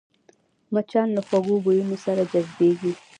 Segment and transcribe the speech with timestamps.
[0.73, 2.93] مچان له خوږو بویونو سره جذبېږي